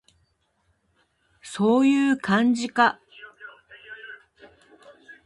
[1.43, 2.99] そういう感じか